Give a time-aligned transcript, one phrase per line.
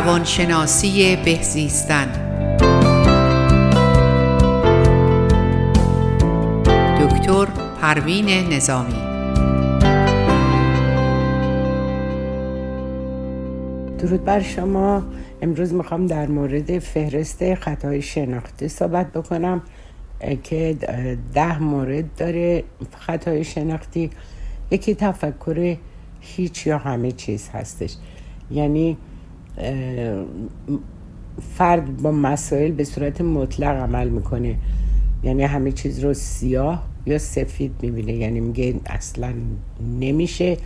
[0.00, 2.06] روانشناسی بهزیستن
[7.00, 7.46] دکتر
[7.80, 8.94] پروین نظامی.
[13.98, 15.02] درود بر شما.
[15.42, 19.62] امروز می‌خوام در مورد فهرست خطای شناختی صحبت بکنم
[20.42, 20.76] که
[21.34, 22.64] ده مورد داره
[22.98, 24.10] خطای شناختی.
[24.70, 25.76] یکی تفکر
[26.20, 27.96] هیچ یا همه چیز هستش.
[28.50, 28.96] یعنی
[31.58, 34.56] فرد با مسائل به صورت مطلق عمل می‌کنه.
[35.22, 38.12] یعنی همه چیز رو سیاه یا سفید می‌بینه.
[38.12, 39.32] یعنی میگه اصلا
[39.98, 40.56] نمیشه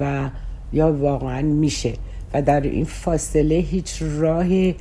[0.00, 0.30] و
[0.72, 1.92] یا واقعا میشه.
[2.34, 4.72] و در این فاصله هیچ راه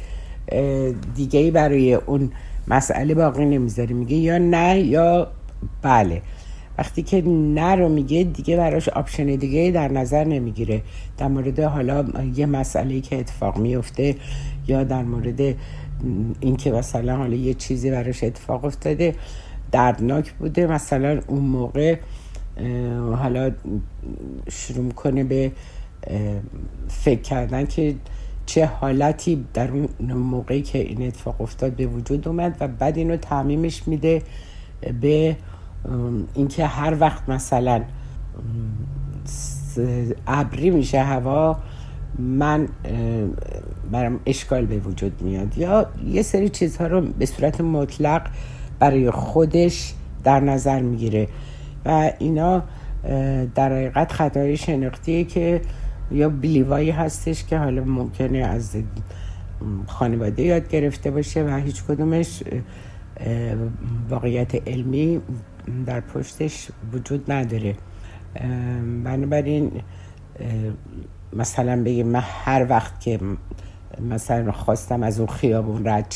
[1.16, 2.32] دیگه برای اون
[2.68, 3.94] مسئله باقی نمی‌ذاره.
[3.94, 5.28] میگه یا نه یا
[5.82, 6.22] بله.
[6.78, 10.82] وقتی که نه رو میگه دیگه براش آپشن دیگه در نظر نمی‌گیره.
[11.18, 12.06] در مورد حالا
[12.36, 14.16] یه مسئله که اتفاق میفته
[14.68, 15.56] یا در مورد
[16.40, 19.16] اینکه مثلا حالا یه چیزی براش اتفاق افتاده
[19.72, 20.68] دردناک بوده.
[20.68, 21.98] مثلا اون موقع
[23.16, 23.52] حالا
[24.52, 25.52] شروع کنه به
[26.88, 27.96] فکر کردن که
[28.46, 33.18] چه حالتی در اون موقعی که این اتفاق افتاد به وجود اومد و بعد اینو
[33.18, 34.22] تعمیمش میده
[35.02, 35.36] به
[36.34, 37.84] اینکه هر وقت مثلا
[40.28, 41.58] ابری میشه هوا
[42.20, 42.68] من
[43.92, 45.58] برام اشکال به وجود میاد.
[45.58, 48.22] یا یه سری چیزها رو به صورت مطلق
[48.80, 51.28] برای خودش در نظر می‌گیره.
[51.86, 52.64] و اینا
[53.56, 55.62] در حقیقت خطای شناختیه که
[56.12, 58.78] یا بلیوایی هستش که حالا ممکنه از
[59.88, 62.44] خانواده یاد گرفته باشه و هیچ کدومش
[64.10, 65.22] واقعیت علمی
[65.86, 67.76] در پشتش وجود نداره.
[69.04, 69.72] بنابراین
[71.34, 73.20] مثلا بگیم من هر وقت که
[74.10, 76.16] مثلا خواستم از اون خیابون رد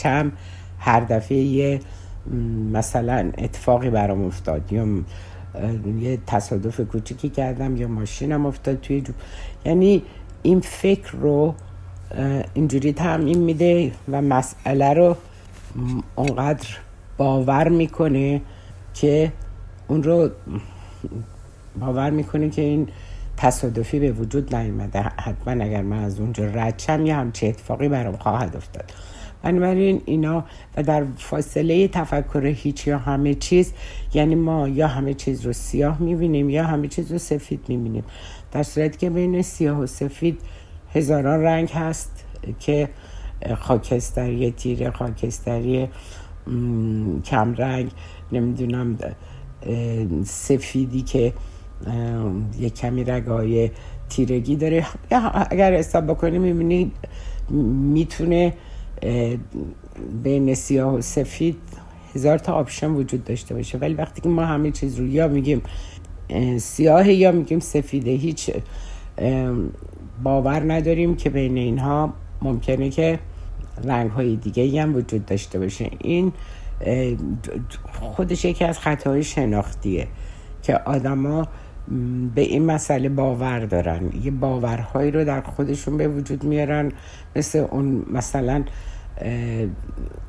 [0.80, 1.80] هر دفعه یه
[2.72, 4.74] مثلا اتفاقی برام افتاد.
[4.74, 4.86] یا
[6.00, 9.13] یه تصادف کوچیکی کردم یا ماشینم افتاد توی جو.
[9.66, 10.03] یعنی
[10.44, 11.56] این فکر رو
[12.53, 15.16] اینجوری تعمین میده و مسئله رو
[16.16, 16.68] اونقدر
[17.18, 18.41] باور می‌کنه
[19.02, 19.31] که
[19.88, 20.30] اون رو
[21.80, 22.88] باور می‌کنه که این
[23.38, 25.02] تصادفی به وجود نیومده.
[25.02, 28.94] حتما اگر من از اونجا رد شم یه همچه اتفاقی برام خواهد افتاد.
[29.44, 30.44] بنابراین اینا
[30.78, 33.74] و در فاصله تفکر هیچ یا همه چیز
[34.13, 38.03] یعنی ما یا همه چیز رو سیاه می‌بینیم یا همه چیز رو سفید می‌بینیم.
[38.52, 40.41] در صورتی که بین سیاه و سفید
[40.94, 42.25] هزاران رنگ هست
[42.59, 42.90] که
[43.59, 45.88] خاکستری تیره خاکستری
[47.25, 47.91] کمرنگ
[48.31, 48.97] نمی‌دونم
[50.25, 51.34] سفیدی که
[52.59, 53.72] یه کمی رگای
[54.09, 54.86] تیرگی داره.
[55.50, 56.91] اگر حساب بکنیم می‌بینید
[57.94, 58.53] می‌تونه
[60.24, 61.57] بین سیاه و سفید
[62.16, 63.78] هزار تا آپشن وجود داشته باشه.
[63.78, 65.62] ولی وقتی که ما همه چیز رو یا میگیم
[66.57, 68.52] سیاه یا میگیم سفیده هیچ
[70.24, 73.19] باور نداریم که بین اینها ممکنه که
[73.83, 75.89] رنگ های دیگه هم وجود داشته باشه.
[75.99, 76.33] این
[77.91, 80.07] خودش یکی از خطاهای شناختیه
[80.63, 81.47] که آدما
[82.35, 84.09] به این مسئله باور دارن.
[84.23, 86.91] یه باورهایی رو در خودشون به وجود میارن.
[87.35, 88.63] مثل اون مثلا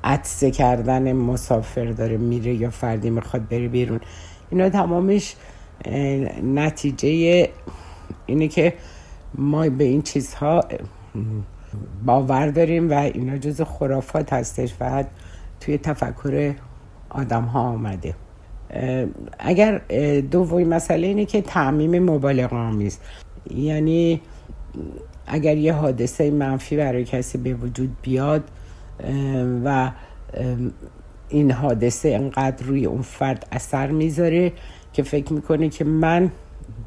[0.04, 4.00] عطسه کردن مسافر داره میره یا فردی می‌خواد بره بیرون.
[4.50, 5.36] اینا تمامش
[6.42, 7.48] نتیجه
[8.26, 8.74] اینه که
[9.34, 10.64] ما به این چیزها
[12.04, 15.04] باور داریم و اینا جز خرافات هستش و
[15.60, 16.54] توی تفکر
[17.10, 18.14] آدم ها آمده
[19.38, 19.78] اگر
[20.20, 22.98] دومی مسئله اینه که تعمیم مبالغ آمیز.
[23.50, 24.20] یعنی
[25.26, 28.44] اگر یه حادثه منفی برای کسی به وجود بیاد
[29.64, 29.90] و
[31.28, 34.52] این حادثه انقدر روی اون فرد اثر می‌ذاره
[34.92, 36.30] که فکر می‌کنه که من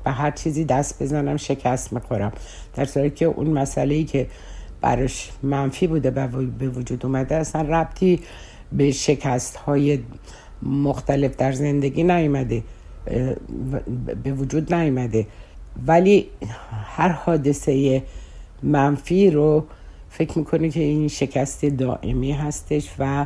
[0.04, 2.32] به هر چیزی دست بزنم شکست می‌خورم.
[2.74, 4.28] در صورتی که اون مسئله ای که
[4.82, 6.12] براش منفی بوده
[6.60, 8.20] به وجود اومده اصلا ربطی
[8.72, 10.00] به شکست های
[10.64, 12.64] مختلف در زندگی نیومده
[14.24, 15.28] به وجود نیومده.
[15.88, 16.28] ولی
[16.86, 18.04] هر حادثه
[18.64, 19.66] منفی رو
[20.10, 23.26] فکر می‌کنه که این شکست دائمی هستش و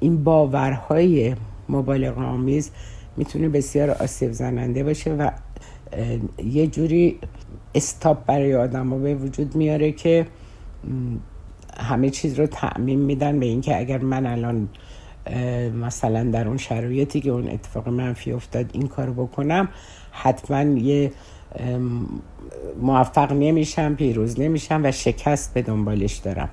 [0.00, 1.34] این باورهای
[1.68, 2.70] مبالغ آمیز
[3.16, 5.30] می‌تونه بسیار آسیب زننده باشه و
[6.44, 7.18] یه جوری
[7.74, 10.26] استاپ برای آدم به وجود میاره که
[11.76, 14.68] همه چیز رو تعمین میدن به اینکه اگر من الان
[15.82, 19.68] مثلا در اون شرایطی که اون اتفاق منفی افتاد این کارو بکنم
[20.10, 21.12] حتما یه
[22.80, 26.48] موفق نمیشم پیروز نمیشم و شکست به دنبالش دارم.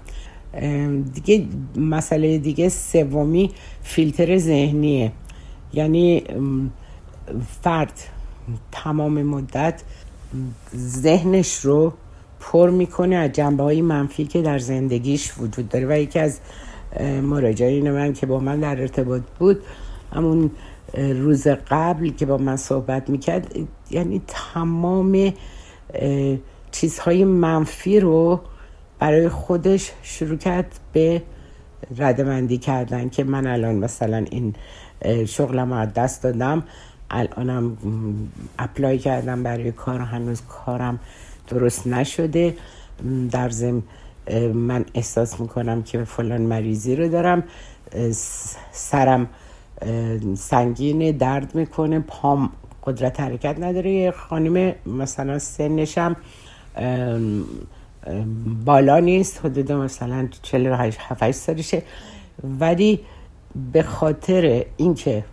[1.13, 1.45] دیگه
[1.77, 3.51] مسئله دیگه سومی
[3.83, 5.11] فیلتر ذهنیه.
[5.73, 6.23] یعنی
[7.61, 7.99] فرد
[8.71, 9.83] تمام مدت
[10.75, 11.93] ذهنش رو
[12.39, 15.87] پر می‌کنه از جنبه های منفی که در زندگیش وجود داره.
[15.89, 16.39] و یکی از
[17.21, 19.63] مراجعین من که با من در ارتباط بود
[20.13, 20.51] همون
[20.97, 23.55] روز قبل که با من صحبت می‌کرد
[23.91, 25.33] یعنی تمام
[26.71, 28.41] چیزهای منفی رو
[28.99, 31.21] برای خودش شروع کرد به
[31.97, 34.55] ردمندی کردن که من الان مثلا این
[35.25, 36.63] شغلم رو دست دادم.
[37.13, 37.77] الانم
[38.59, 40.99] اپلای کردم برای کار هنوز کارم
[41.47, 42.55] درست نشده.
[43.31, 43.83] در زم
[44.53, 47.43] من احساس می‌کنم که فلان مریضی رو دارم.
[48.71, 49.27] سرم
[50.35, 52.49] سنگین درد می‌کنه پام
[52.83, 54.11] قدرت حرکت نداره.
[54.11, 56.15] خانم مثلا سنشم
[58.65, 61.83] بالا نیست حدود مثلا 47 سالشه.
[62.59, 62.99] ولی
[63.73, 65.23] به خاطر اینکه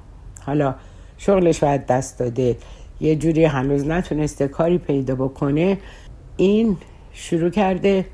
[0.46, 0.74] حالا
[1.20, 2.56] شغلش باید دست داده.
[3.00, 5.78] یه جوری هنوز نتونسته کاری پیدا بکنه.
[6.36, 6.76] این
[7.12, 8.06] شروع کرده.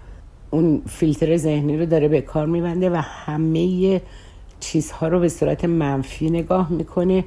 [0.50, 4.00] اون فیلتر ذهنی رو داره به کار میبنده و همه
[4.60, 7.24] چیزها رو به صورت منفی نگاه می‌کنه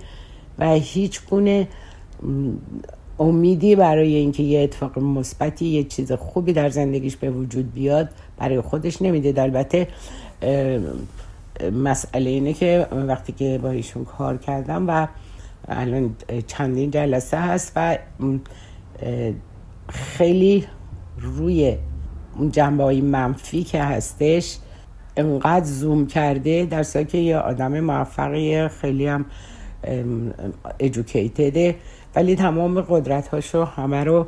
[0.59, 1.67] و هیچ گونه
[3.19, 8.61] امیدی برای اینکه یه اتفاق مثبتی یه چیز خوبی در زندگیش به وجود بیاد برای
[8.61, 9.87] خودش نمیده البته
[11.71, 15.07] مسئله اینه که وقتی که با ایشون کار کردم و
[15.67, 16.15] الان
[16.47, 17.97] چندین جلسه هست و
[19.89, 20.67] خیلی
[21.17, 21.77] روی
[22.37, 24.57] اون جنبه های منفی که هستش
[25.17, 29.25] انقدر زوم کرده در که یه آدم موفقی خیلی هم
[30.79, 31.75] ادوکیتده
[32.15, 34.27] ولی تمام قدرت هاشو همه رو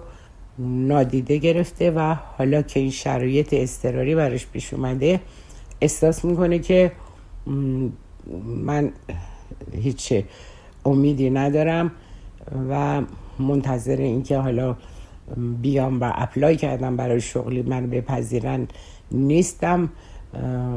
[0.60, 5.20] نادیده گرفته و حالا که این شرایط استراری براش پیش اومده
[5.82, 6.92] احساس می‌کنه که
[8.46, 8.92] من
[9.74, 10.14] هیچ
[10.86, 11.92] امیدی ندارم
[12.70, 13.02] و
[13.40, 14.76] منتظر اینکه حالا
[15.62, 17.62] بیام و اپلای کردم برای شغلی.
[17.62, 18.68] من بپذیرن
[19.12, 19.90] نیستم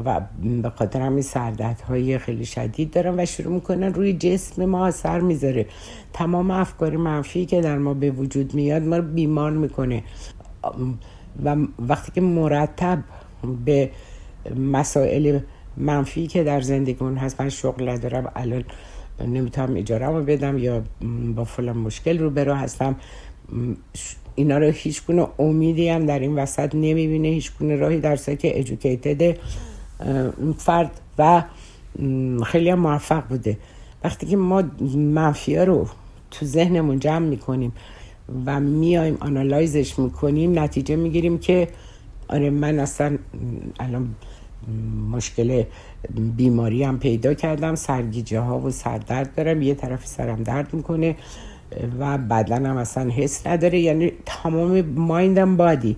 [0.05, 0.21] و
[0.61, 5.19] به خاطر همین سردت های خیلی شدید دارم و شروع می‌کنن روی جسم ما اثر
[5.19, 5.65] می‌ذاره.
[6.13, 10.03] تمام افکار منفی که در ما به وجود میاد ما رو بیمار می‌کنه.
[11.45, 12.99] و وقتی که مرتب
[13.65, 13.89] به
[14.55, 15.39] مسائل
[15.77, 18.63] منفی که در زندگیمون هست من شغل ندارم الان
[19.21, 20.83] نمی‌تونم اجاره رو بدم یا
[21.35, 22.95] با فلان مشکل رو برو هستم.
[24.35, 28.59] اینا رو هیچ گونه امیدی هم در این وسط نمی‌بینه هیچ گونه راهی در که
[28.59, 29.37] ادوکیتد
[30.57, 31.43] فرد و
[32.45, 33.57] خیلی هم موفق بوده.
[34.03, 34.63] وقتی که ما
[34.95, 35.87] منفی رو
[36.31, 37.73] تو ذهنمون جمع می‌کنیم
[38.45, 41.67] و میایم آنالایزش می‌کنیم نتیجه می‌گیریم که
[42.27, 43.17] آره من اصلا
[43.79, 44.15] الان
[45.11, 45.63] مشکل
[46.37, 47.75] بیماری هم پیدا کردم.
[47.75, 49.61] سرگیجه ها و سردرد دارم.
[49.61, 51.15] یه طرف سرم درد می‌کنه
[51.99, 53.79] و بدنم اصلا حس نداره.
[53.79, 55.95] یعنی تمام مایندم بادی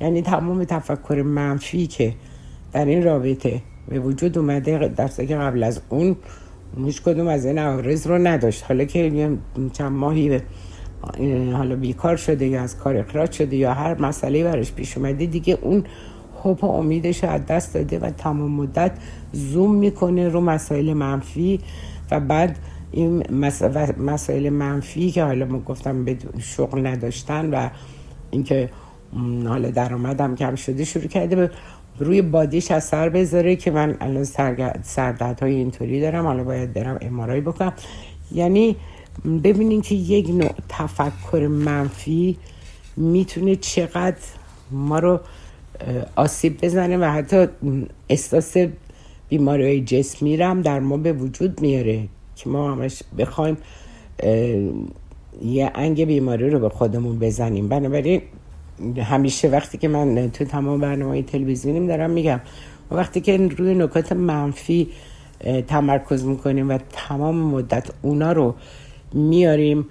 [0.00, 2.14] یعنی تمام تفکر منفی که
[2.72, 6.16] در این رابطه به وجود اومده در که قبل از اون
[6.84, 8.64] هیچ کدوم از این عوارض رو نداشت.
[8.68, 9.30] حالا که
[9.72, 10.40] چند ماهی
[11.52, 15.58] حالا بیکار شده یا از کار اخراج شده یا هر مسئله برش پیش اومده دیگه
[15.62, 15.84] اون
[16.42, 18.92] خوب امیدش از دست داده و تمام مدت
[19.32, 21.60] زوم می‌کنه رو مسائل منفی
[22.10, 22.58] و بعد
[22.92, 23.24] این
[23.98, 26.06] مسائل منفی که حالا ما گفتم
[26.38, 27.68] شغل نداشتن و
[28.30, 28.70] اینکه
[29.46, 31.50] حالا درآمدم کم شده شروع کرده به
[31.98, 34.24] روی بادیش اثر بذاره که من الان
[34.82, 36.26] سردرد های اینطوری دارم.
[36.26, 37.72] حالا باید برم امارای بکنم.
[38.32, 38.76] یعنی
[39.44, 42.36] ببینین که یک نوع تفکر منفی
[42.96, 44.18] می‌تونه چقدر
[44.70, 45.20] ما رو
[46.16, 47.46] آسیب بزنه و حتی
[48.08, 48.56] احساس
[49.28, 53.56] بیماری جسمی رم در ما به وجود میاره که ما همش بخوایم
[55.42, 57.68] یه انگ بیماری رو به خودمون بزنیم.
[57.68, 58.22] بنابراین
[58.96, 62.40] همیشه وقتی که من تو تمام برنامه تلویزیونیم دارم میگم
[62.90, 64.88] وقتی که روی نکات منفی
[65.68, 68.54] تمرکز می‌کنیم و تمام مدت اونا رو
[69.12, 69.86] میاریم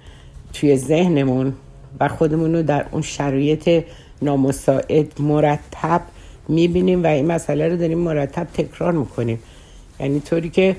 [0.52, 1.52] توی ذهنمون
[2.00, 3.84] و خودمون رو در اون شرایط
[4.22, 6.02] نامساعد مرتب
[6.48, 9.38] می‌بینیم و این مسئله رو داریم مرتب تکرار می‌کنیم.
[10.00, 10.76] یعنی طوری که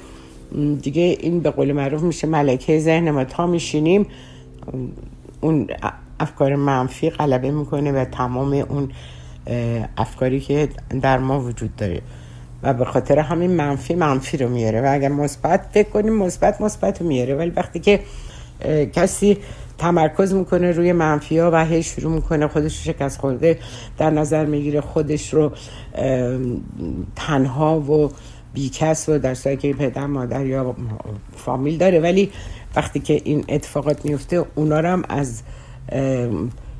[0.81, 4.05] دیگه این به قول معروف میشه ملکه ذهن ما تا میشینیم
[5.41, 5.67] اون
[6.19, 8.91] افکار منفی غلبه می‌کنه و تمام اون
[9.97, 10.69] افکاری که
[11.01, 12.01] در ما وجود داره.
[12.63, 14.81] و به خاطر همین منفی منفی رو میاره.
[14.81, 17.35] و اگر مثبت فکر کنیم مثبت مثبت رو میاره.
[17.35, 17.99] ولی وقتی که
[18.93, 19.37] کسی
[19.81, 23.59] تمرکز می‌کنه روی منفی ها و هی شروع می‌کنه خودش رو شکست خورده
[23.97, 25.51] در نظر می‌گیره خودش رو
[27.15, 28.11] تنها و
[28.53, 30.75] بیکس و در که پدر مادر یا
[31.35, 31.99] فامیل داره.
[31.99, 32.31] ولی
[32.75, 35.41] وقتی که این اتفاقات میفته اونا رو هم از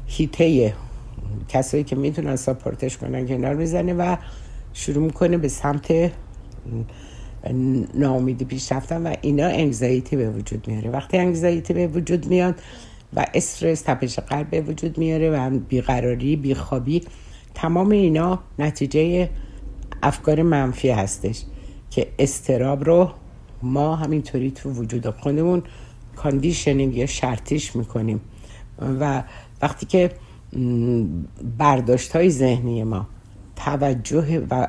[0.08, 0.74] هیته
[1.50, 4.16] کسایی که می‌تونن ساپورتش کنن کنار می‌زنه و
[4.74, 6.12] شروع می‌کنه به سمت
[7.94, 10.90] ناامیدی پیش رفتن و اینا anxiety به وجود میاره.
[10.90, 12.56] وقتی anxiety به وجود میاد
[13.14, 17.02] و استرس تپش قلب به وجود میاره و بیقراری بیخوابی.
[17.56, 19.30] تمام اینا نتیجه
[20.04, 21.44] افکار منفی هستش
[21.90, 23.12] که اضطراب رو
[23.62, 25.64] ما همینطوری تو وجود خودمون
[26.16, 28.22] conditioning یا شرطیش می‌کنیم.
[29.00, 29.24] و
[29.62, 30.12] وقتی که
[31.58, 33.08] برداشت های ذهنی ما
[33.56, 34.68] توجه و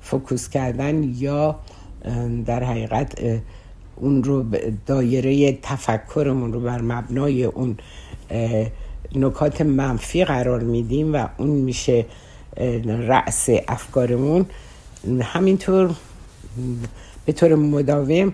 [0.00, 1.60] فکوس کردن یا
[2.46, 3.14] در حقیقت
[4.00, 4.44] اون رو
[4.86, 7.76] دایره تفکرمون رو بر مبنای اون
[9.14, 12.06] نکات منفی قرار میدیم و اون میشه
[12.86, 14.46] رأس افکارمون.
[15.22, 15.90] همینطور
[17.26, 18.32] به طور مداوم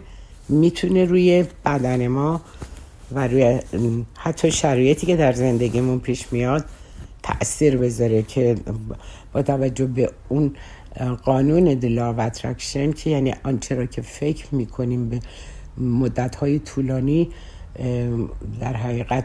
[0.49, 2.41] می‌تونه روی بدن ما
[3.13, 3.61] و روی
[4.19, 6.65] حتی شرایطی که در زندگیمون پیش میاد
[7.23, 8.57] تاثیر بذاره که
[9.33, 10.57] با توجه به اون
[11.25, 15.21] قانون دلا و اترکشن که یعنی آنچه را که فکر می‌کنیم به
[15.79, 17.31] مدت های طولانی
[18.61, 19.25] در حقیقت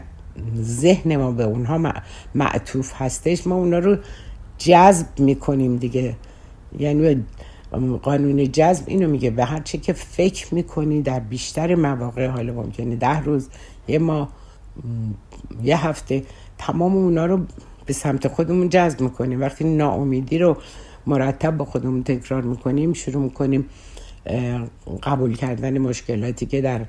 [0.56, 1.92] ذهن ما به اونها
[2.34, 3.46] معطوف هستش.
[3.46, 3.96] ما اونها رو
[4.58, 6.16] جذب می‌کنیم دیگه.
[6.78, 7.24] یعنی
[8.02, 12.96] قانون جذب اینو میگه به هر چی که فکر می‌کنی در بیشتر مواقع حالا ممکنه
[12.96, 13.48] ده روز
[13.88, 14.28] یه ما
[15.62, 16.22] یه هفته
[16.58, 17.40] تمام اونا رو
[17.86, 19.40] به سمت خودمون جذب می‌کنیم.
[19.40, 20.56] وقتی ناامیدی رو
[21.06, 23.66] مرتب با خودمون تکرار می‌کنیم شروع می‌کنیم
[25.02, 26.80] قبول کردن مشکلاتی که در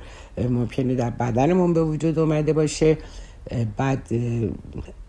[0.50, 2.98] ممکنه در بدنمون به وجود اومده باشه.
[3.78, 4.10] بعد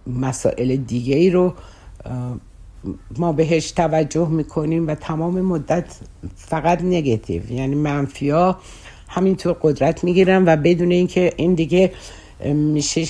[0.06, 1.54] مسائل دیگه ای رو
[3.18, 5.84] ما بهش توجه می‌کنیم و تمام مدت
[6.36, 7.52] فقط نگتیو.
[7.52, 8.30] یعنی منفی
[9.08, 11.92] همینطور قدرت می‌گیرن و بدون اینکه این دیگه
[12.54, 13.06] میشه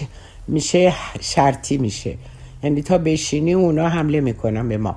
[0.49, 2.17] میشه شرطی میشه.
[2.63, 4.97] یعنی تا بشینی اونا حمله می‌کنن به ما.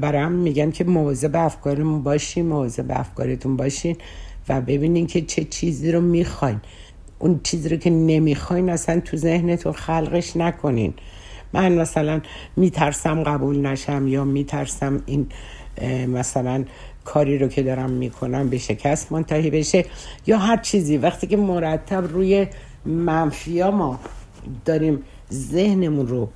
[0.00, 3.96] برای هم میگن که مواظب افکارمون باشین مواظب افکارتون باشین
[4.48, 6.60] و ببینین که چه چیزی رو می‌خواین.
[7.18, 10.94] اون چیزی رو که نمی‌خواین اصلا تو ذهنتون خلقش نکنین.
[11.52, 12.20] من مثلا
[12.56, 15.26] میترسم قبول نشم یا میترسم این
[16.06, 16.64] مثلا
[17.04, 19.84] کاری رو که دارم می‌کنم به شکست منتهی بشه
[20.26, 20.96] یا هر چیزی.
[20.96, 22.46] وقتی که مرتب روی
[22.86, 24.00] منفیا ما
[24.64, 25.02] داریم
[25.32, 26.28] ذهنمون رو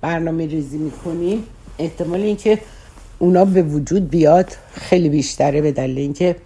[0.00, 1.42] برنامه ریزی می‌کنیم
[1.78, 2.58] احتمال اینکه
[3.18, 6.36] اونا به وجود بیاد خیلی بیشتره به دلیل اینکه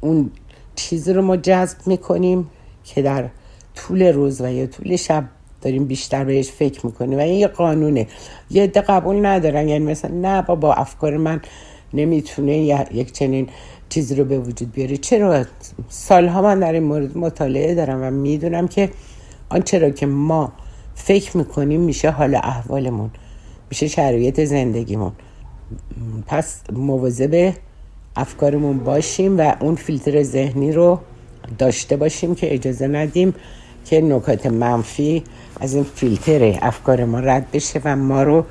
[0.00, 0.30] اون
[0.76, 2.50] چیزی رو ما جذب می‌کنیم
[2.84, 3.28] که در
[3.74, 5.24] طول روز و یا طول شب
[5.62, 8.06] داریم بیشتر بهش فکر می‌کنیم و این یه قانونه.
[8.50, 11.40] یه عده قبول ندارن یعنی مثلا نه با افکار من
[11.94, 12.56] نمی‌تونه
[12.92, 13.48] یک چنین
[13.88, 14.96] چیزی رو به وجود بیاره.
[14.96, 15.44] چرا؟
[15.88, 18.90] سالها من در این مورد مطالعه دارم و می‌دونم که
[19.48, 20.52] آنچه را که ما
[20.94, 23.10] فکر می‌کنیم میشه حال احوالمون
[23.70, 25.12] میشه شرایط زندگیمون.
[26.26, 27.52] پس مواظب
[28.16, 31.00] افکارمون باشیم و اون فیلتر ذهنی رو
[31.58, 33.34] داشته باشیم که اجازه ندیم
[33.86, 35.24] که نکات منفی
[35.60, 38.44] از این فیلتر افکار ما رد بشه و ما رو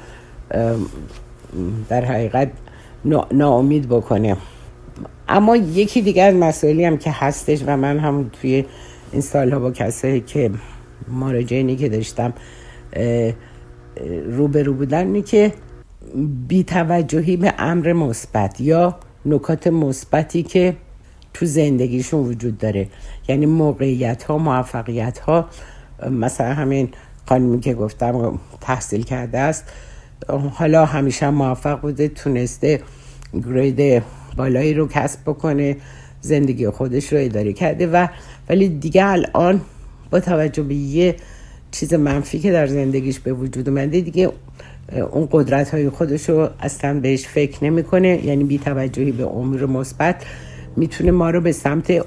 [1.89, 2.51] در حقیقت
[3.31, 4.38] ناامید بکنه.
[5.29, 8.65] اما یکی دیگر از مسائلی هم که هستش و من هم توی
[9.11, 10.51] این سالها با کسایی که
[11.07, 12.33] مراجعینی که داشتم
[14.25, 15.53] روبرو بودن اینه که
[16.48, 20.75] بیتوجهی به امر مثبت یا نکات مثبتی که
[21.34, 22.88] تو زندگیشون وجود داره.
[23.27, 25.50] یعنی موقعیت ها موفقیت ها
[26.12, 26.89] مثلا همین
[27.25, 29.65] خانمی که گفتم تحصیل کرده است
[30.53, 32.82] حالا همیشه موفق بوده تونسته
[33.34, 34.03] گرید
[34.38, 35.77] بالایی رو کسب بکنه
[36.22, 38.08] زندگی خودش رو اداره کرده و
[38.50, 39.62] ولی دیگه الان
[40.12, 41.15] با توجه به یه
[41.71, 44.31] چیز منفی که در زندگیش به وجود اومده دیگه
[45.11, 50.25] اون قدرت های خودش رو اصلا بهش فکر نمی‌کنه یعنی بی توجهی به امور مثبت
[50.75, 52.05] می‌تونه ما رو به سمت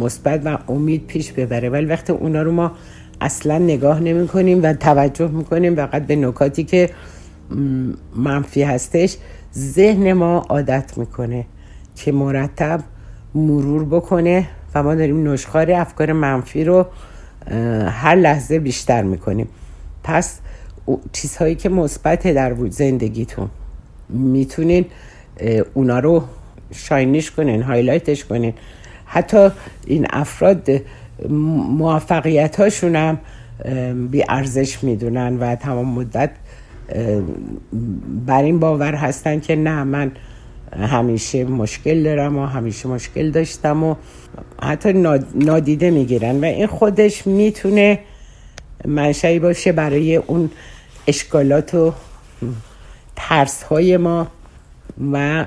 [0.00, 1.68] مثبت و امید پیش ببره.
[1.68, 2.72] ولی وقتی اونا رو ما
[3.20, 6.90] اصلا نگاه نمی کنیم و توجه می‌کنیم فقط به نکاتی که
[8.16, 9.16] منفی هستش
[9.54, 11.44] ذهن ما عادت می‌کنه
[11.96, 12.80] که مرتب
[13.34, 16.86] مرور بکنه و ما داریم نشخار افکار منفی رو
[17.86, 19.48] هر لحظه بیشتر می‌کنیم.
[20.04, 20.38] پس
[21.12, 23.48] چیزهایی که مثبت در زندگیتون.
[24.08, 24.84] می‌تونین
[25.74, 26.24] اونا رو
[26.72, 28.54] شاینیش کنین هایلایتش کنین.
[29.04, 29.48] حتی
[29.86, 30.68] این افراد
[31.78, 33.18] موفقیت هاشون هم
[34.08, 36.30] بی ارزش می‌دونن و تمام مدت
[38.26, 40.12] بر این باور هستن که نه من
[40.72, 43.94] همیشه مشکل دارم و همیشه مشکل داشتم و
[44.62, 44.92] حتی
[45.34, 47.98] نادیده می‌گیرن و این خودش می‌تونه
[48.84, 50.50] منشأی باشه برای اون
[51.06, 51.92] اشکالات و
[53.16, 54.26] ترس های ما
[55.12, 55.46] و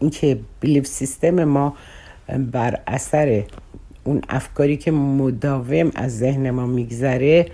[0.00, 1.76] اینکه بلیف سیستم ما
[2.52, 3.42] بر اثر
[4.04, 7.46] اون افکاری که مداوم از ذهن ما میگذره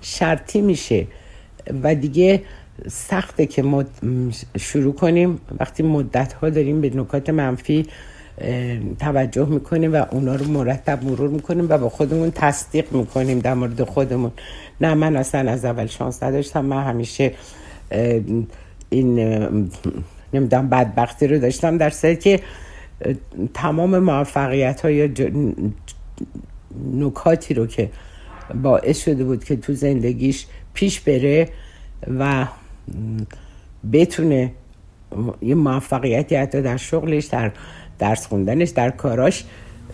[0.00, 1.06] شرطی میشه.
[1.82, 2.42] و دیگه
[2.88, 3.84] سخته که ما
[4.58, 5.40] شروع کنیم.
[5.60, 7.86] وقتی مدت ها داریم به نکات منفی
[9.00, 13.84] توجه می‌کنیم و اونا رو مرتب مرور می‌کنیم و با خودمون تصدیق می‌کنیم در مورد
[13.84, 14.30] خودمون.
[14.80, 16.64] نه من اصلا از اول شانس نداشتم.
[16.64, 17.32] من همیشه
[18.90, 19.18] این
[20.34, 22.40] نمی‌دونم بدبختی رو داشتم در صورتی که
[23.54, 25.08] تمام موفقیت های یا
[26.94, 27.90] نکاتی رو که
[28.62, 31.48] باعث شده بود که تو زندگیش پیش بره
[32.18, 32.46] و
[33.92, 34.52] بتونه
[35.42, 37.52] یه موفقیتی حتی در شغلش در
[37.98, 39.44] درس خوندنش در کاراش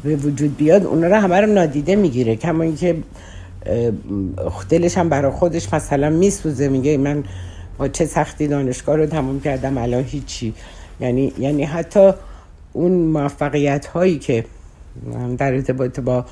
[0.02, 2.36] به وجود بیاد اونا رو همه رو نادیده می‌گیره.
[2.36, 2.96] کما اینکه
[4.68, 7.24] دلش هم برای خودش مثلا میسوزه میگه من
[7.78, 10.54] با چه سختی دانشگاه رو تموم کردم الان هیچی.
[11.00, 12.12] یعنی یعنی حتی
[12.72, 14.44] اون موفقیت هایی که
[15.38, 16.24] در ارتباط با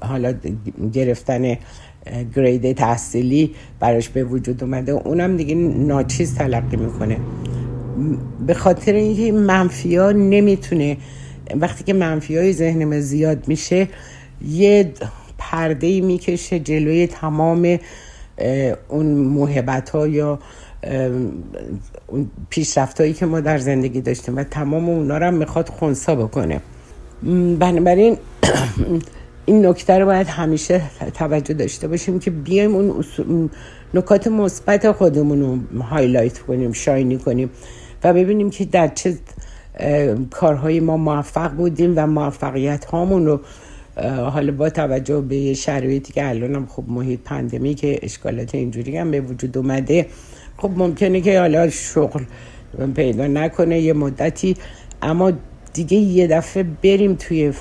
[0.00, 0.34] حالا
[0.92, 1.56] گرفتن
[2.36, 4.92] گرید تحصیلی براش به وجود اومده.
[4.92, 7.18] اونم دیگه ناچیز تلقی می‌کنه.
[8.46, 10.96] به خاطر اینکه منفی ها نمی‌تونه
[11.60, 13.88] وقتی که منفی های ذهن ما زیاد میشه
[14.48, 14.92] یه
[15.38, 17.78] پرده ای می‌کشه جلوی تمام
[18.88, 20.38] اون محبت ها یا
[22.06, 26.14] اون پیشرفت هایی که ما در زندگی داشتیم و تمام اونا رو هم می‌خواد خونسا
[26.14, 26.60] بکنه.
[27.58, 28.16] بنابراین
[29.46, 30.82] این نکته رو باید همیشه
[31.14, 33.50] توجه داشته باشیم که بیایم اون
[33.94, 37.50] نکات مثبت خودمون رو highlight کنیم shiny کنیم
[38.04, 39.18] و ببینیم که در چه
[40.30, 43.40] کارهای ما موفق بودیم و موفقیت هامون رو
[44.30, 49.10] حالا با توجه به شرایطی که الان هم خب محیط pandemic که اشکالات اینجوری هم
[49.10, 50.06] به وجود اومده
[50.58, 52.24] خب ممکنه که حالا شغل
[52.94, 54.56] پیدا نکنه یه مدتی
[55.02, 55.32] اما
[55.72, 57.52] دیگه یه دفعه بریم توی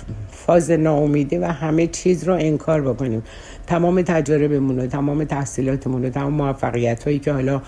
[0.45, 3.23] فاز ناامیدی و همه چیز رو انکار بکنیم.
[3.67, 7.61] تمام تجاربمون و تمام تحصیلاتمون و تمام موفقیت هایی که حالا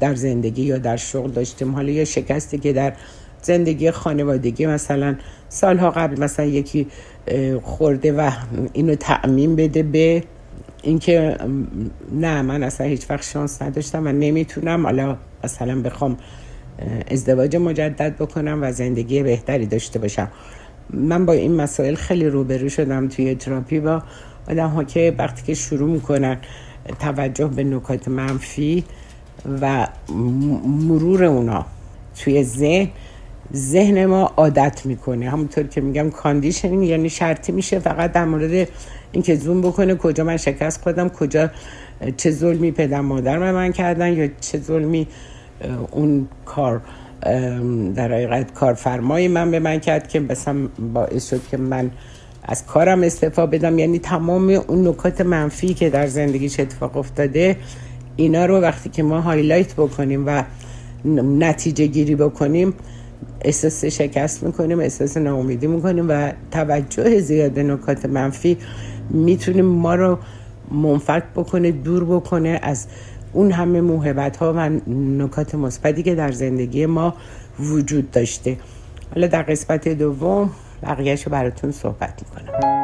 [0.00, 1.74] در زندگی یا در شغل داشتیم.
[1.74, 2.92] حالا یه شکستی که در
[3.42, 5.14] زندگی خانوادگی مثلا
[5.48, 6.86] سالها قبل مثلا یکی
[7.62, 8.30] خورده و
[8.72, 10.22] اینو تعمین بده به
[10.82, 11.36] اینکه
[12.12, 14.86] نه من اصلا هیچ وقت شانس نداشتم و نمی‌تونم.
[14.86, 16.16] حالا مثلا بخوام
[17.10, 20.28] ازدواج مجدد بکنم و زندگی بهتری داشته باشم.
[20.90, 24.02] من با این مسائل خیلی روبرو شدم توی تراپی با
[24.48, 26.36] آدم ها که وقتی که شروع می‌کنن
[27.00, 28.84] توجه به نکات منفی
[29.60, 29.86] و
[30.64, 31.66] مرور اونا
[32.18, 32.88] توی ذهن
[33.54, 35.30] ذهن ما عادت می‌کنه.
[35.30, 38.68] همونطور که میگم conditioning یعنی شرطی میشه فقط در مورد
[39.12, 41.50] اینکه زوم بکنه کجا من شکست خودم کجا
[42.16, 45.08] چه ظلمی پدر مادر من کردن یا چه ظلمی
[45.90, 46.80] اون کار.
[47.94, 51.90] در حقیقت کارفرمای من به من کرد که مثلا باعث شد که من
[52.44, 53.78] از کارم استفا بدم.
[53.78, 57.56] یعنی تمام اون نکات منفی که در زندگیش اتفاق افتاده
[58.16, 60.44] اینا رو وقتی که ما هایلایت بکنیم و
[61.22, 62.74] نتیجه گیری بکنیم
[63.40, 68.56] احساس شکست می‌کنیم احساس ناامیدی می‌کنیم و توجه زیاد نکات منفی
[69.10, 70.18] می‌تونیم ما رو
[70.70, 72.86] منفک بکنه دور بکنه از
[73.32, 74.70] اون همه موهبت ها و
[75.22, 77.14] نکات مثبتی که در زندگی ما
[77.60, 78.56] وجود داشته.
[79.14, 80.50] حالا در قسمت دوم
[80.82, 82.81] بقیهش رو براتون صحبت می‌کنم.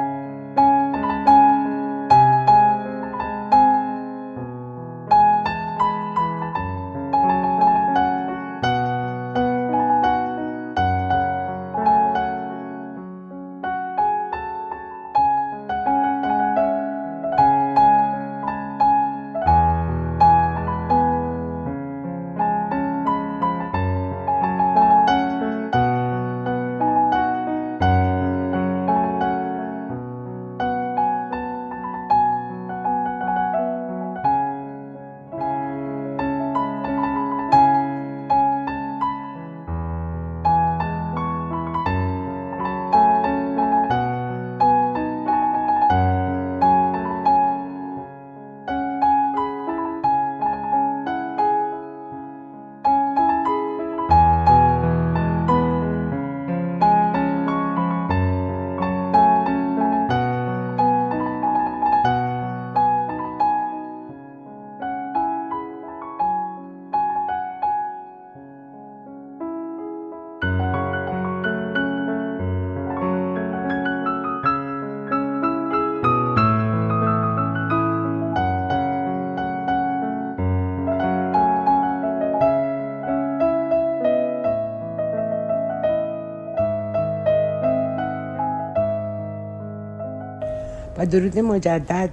[91.09, 92.11] درود مجدد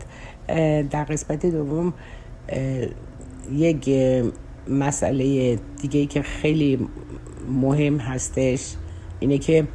[0.91, 1.93] در قسمت دوم
[3.51, 3.89] یک
[4.67, 6.87] مسئله دیگه که خیلی
[7.61, 8.75] مهم هستش
[9.19, 9.67] اینه که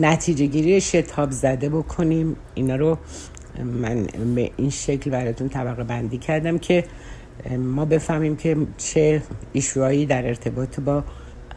[0.00, 2.36] نتیجه گیری شتاب زده بکنیم.
[2.54, 2.98] اینا رو
[3.64, 6.84] من به این شکل براتون طبقه بندی کردم که
[7.58, 9.22] ما بفهمیم که چه
[9.52, 11.04] ایشوهایی در ارتباط با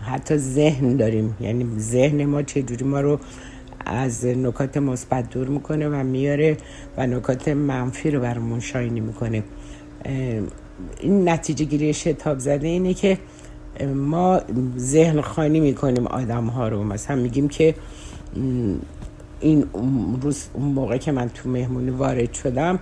[0.02, 1.36] حتی ذهن داریم.
[1.42, 3.20] یعنی ذهن ما چه جوری ما رو
[3.86, 6.58] از نکات مثبت دور می‌کنه و میاره
[6.98, 9.44] و نکات منفی رو برامون شاینی می‌کنه.
[11.00, 13.18] این نتیجه گیری شتاب زده اینه که
[13.96, 14.42] ما
[14.78, 16.84] ذهن خانی می‌کنیم آدم ها رو.
[16.84, 17.76] مثلا میگیم که
[19.40, 19.66] این
[20.22, 22.80] روز اون موقع که من تو مهمونی وارد شدم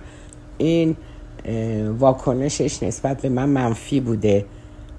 [0.58, 0.96] این
[1.98, 4.44] واکنشش نسبت به من منفی بوده.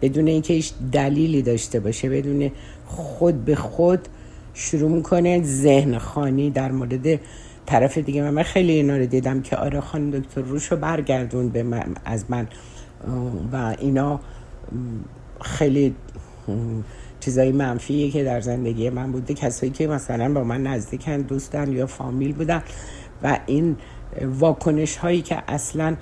[0.02, 2.52] بدون اینکه هیچ دلیلی داشته باشه بدون
[2.86, 4.00] خود به خود
[4.54, 7.20] شروع می‌کنه ذهن خانی در مورد
[7.66, 8.32] طرف دیگه.
[8.32, 12.26] من خیلی اینا رو دیدم که آره خانم دکتر روش رو برگردون به من از
[12.30, 12.48] من.
[13.54, 14.20] و اینا
[15.42, 15.96] خیلی
[17.20, 19.34] چیزای منفیه که در زندگی من بوده.
[19.34, 22.64] کسایی که مثلا با من نزدیکن دوستن یا فامیل بودن.
[23.24, 23.76] و این
[24.22, 25.96] واکنش هایی که اصلا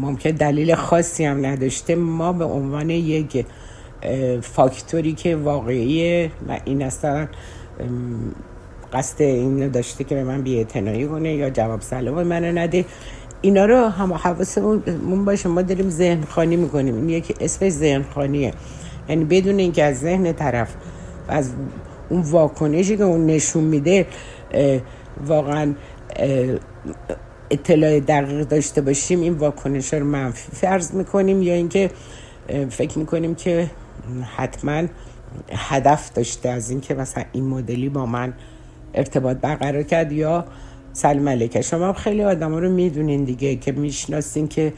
[0.00, 3.46] ممکن دلیل خاصی هم نداشته ما به عنوان یک
[4.42, 7.28] فاکتوری که واقعیه و این اصلا
[8.92, 12.84] قصد این داشته که به من بی کنه یا جواب سلام منو نده.
[13.40, 15.48] اینا رو هم حواسمون باشه.
[15.48, 16.94] ما داریم ذهن خانی می‌کنیم.
[16.94, 18.52] این یکی اسمش ذهن خانیه
[19.08, 20.74] یعنی بدون اینکه از ذهن طرف
[21.28, 21.50] از
[22.08, 24.06] اون واکنشی که اون نشون میده
[25.26, 25.74] واقعا
[27.50, 31.90] اطلاع دقیق داشته باشیم این واکنش رو منفی فرض می‌کنیم یا اینکه
[32.70, 33.70] فکر می‌کنیم که
[34.36, 34.82] حتما
[35.52, 38.32] هدف داشته از اینکه مثلا این مدلی با من
[38.94, 40.44] ارتباط برقرار کرد یا
[40.92, 41.60] سلام علیکم.
[41.60, 44.72] شما خیلی آدم رو می‌دونین دیگه که می‌شناسین که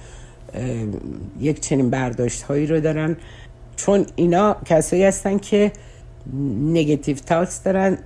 [1.41, 3.17] یک چنین برداشت هایی رو دارن.
[3.77, 5.73] چون اینا کسایی هستن که
[6.61, 7.99] نگتیو تاکس دارن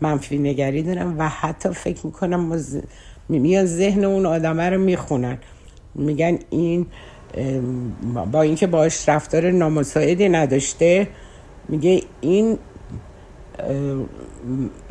[0.00, 2.60] منفی نگری دارن و حتی فکر می‌کنم
[3.28, 5.38] میان ذهن اون آدمه رو می‌خونن.
[5.94, 6.86] میگن این
[8.32, 11.08] با اینکه باش رفتار نامساعدی نداشته
[11.68, 12.58] میگه این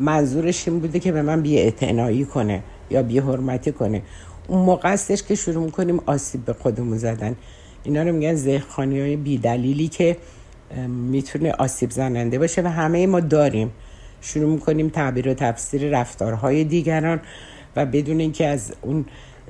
[0.00, 4.02] منظورش این بوده که به من بی کنه یا بی حرمتی کنه.
[4.48, 7.36] اون موقع استش که شروع می‌کنیم آسیب به خودمون زدن.
[7.84, 10.16] اینا رو میگن ذهنخانی های بی دلیلی که
[10.88, 13.70] می‌تونه آسیب زننده باشه و همه ما داریم.
[14.20, 17.20] شروع می‌کنیم تعبیر و تفسیر رفتارهای دیگران
[17.76, 19.04] و بدون اینکه از اون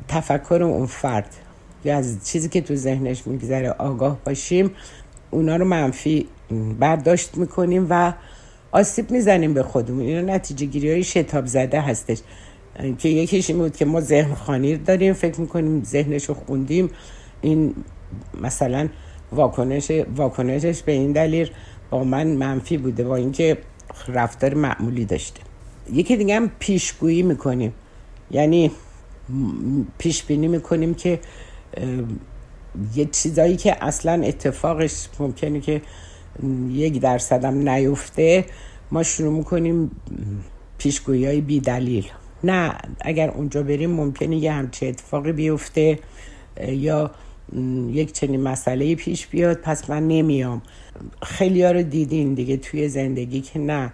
[0.09, 1.37] تفکر اون فرد
[1.85, 4.71] یا از چیزی که تو ذهنش میگذره آگاه باشیم
[5.31, 6.27] اونا رو منفی
[6.79, 8.13] برداشت می‌کنیم و
[8.73, 10.01] آسیب می‌زنیم به خودمون.
[10.01, 12.19] اینا نتیجه گیری های شتاب زده هستش.
[12.99, 16.91] که یکیش این بود که ما ذهن خانیر داریم فکر می‌کنیم ذهنش رو خوندیم.
[17.41, 17.75] این
[18.41, 18.89] مثلا
[19.33, 21.51] واکنش واکنشش به این دلیل
[21.91, 23.59] با من منفی بوده با اینکه
[24.09, 25.41] رفتار معمولی داشته.
[25.93, 27.73] یکی دیگه هم پیشگویی می‌کنیم.
[28.31, 28.71] یعنی
[29.99, 31.21] پیش بینی می‌کنیم که
[32.95, 35.83] یه چیزایی که اصلا اتفاقش ممکنه که
[36.71, 38.45] یک درصدم نیفته
[38.91, 39.91] ما شروع می‌کنیم
[40.79, 42.11] پیشگویی های بی دلیل
[42.45, 45.99] نه اگر اونجا بریم ممکنه یه همچه اتفاقی بیفته
[46.69, 47.11] یا
[47.91, 50.63] یک چنین مسئله پیش بیاد پس من نمیام.
[51.23, 53.93] خیلی ها رو دیدین دیگه توی زندگی که نه.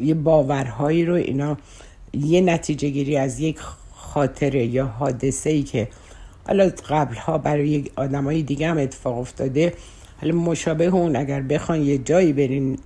[0.00, 1.56] یه باورهایی رو اینا
[2.12, 3.58] یه نتیجه گیری از یک
[3.94, 5.88] خاطره یا حادثه ای که
[6.48, 9.74] حالا قبل ها برای آدم های دیگه هم اتفاق افتاده.
[10.20, 12.78] حالا مشابه اون اگر بخوان یه جایی برین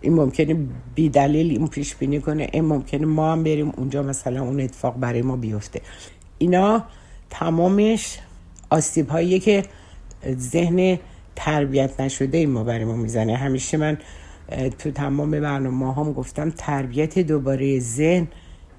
[0.00, 0.56] این ممکنه
[0.94, 4.96] بی دلیل این پیش بینی کنه این ممکنه ما هم بریم اونجا مثلا اون اتفاق
[4.98, 5.80] برای ما بیفته.
[6.38, 6.84] اینا
[7.30, 8.18] تمامش
[8.70, 9.62] آسیب هایی که
[10.26, 10.98] ذهن
[11.36, 13.36] تربیت نشده ما برای ما می‌زنه.
[13.36, 13.98] همیشه من
[14.78, 18.28] تو تمام برنامه هم گفتم تربیت دوباره ذهن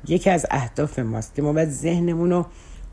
[0.08, 2.46] یکی از اهداف ماست که ما باید ذهنمون رو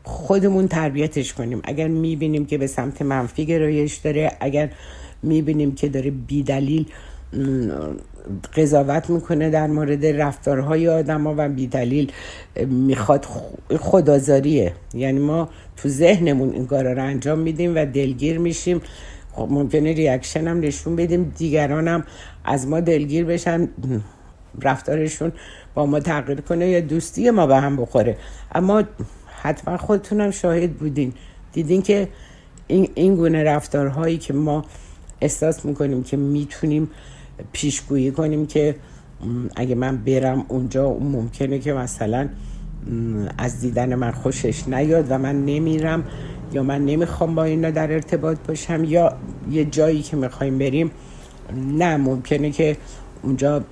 [0.03, 1.61] خودمون تربیتش کنیم.
[1.65, 4.71] اگر می‌بینیم که به سمت منفی گرایش داره اگر
[5.23, 6.87] می‌بینیم که داره بیدلیل
[8.57, 12.13] قضاوت می‌کنه در مورد رفتارهای آدم ها و بیدلیل
[12.67, 13.27] می‌خواد
[13.79, 18.81] خدازاریه یعنی ما تو ذهنمون این کارا رو انجام میدیم و دلگیر میشیم.
[19.33, 21.33] خب ممکنه ریاکشن هم نشون بدیم.
[21.39, 22.05] دیگران هم
[22.45, 23.69] از ما دلگیر بشن
[24.63, 25.33] رفتارشون
[25.75, 28.17] با ما تغییر کنه یا دوستی ما به هم بخوره.
[28.55, 28.83] اما
[29.43, 31.13] حتما خودتونم شاهد بودین.
[31.53, 32.09] دیدین که
[32.67, 34.65] این, این گونه رفتارهایی که ما
[35.21, 36.91] احساس می‌کنیم که می‌تونیم
[37.53, 38.77] پیشگویی کنیم که
[39.57, 42.29] اگه من برم اونجا ممکنه که مثلا
[43.39, 46.05] از دیدن من خوشش نیاد و من نمیرم
[46.53, 49.17] یا من نمی‌خوام با اینا در ارتباط باشم یا
[49.51, 50.91] یه جایی که می‌خوایم بریم
[51.57, 52.77] نه ممکنه که
[53.23, 53.65] اونجا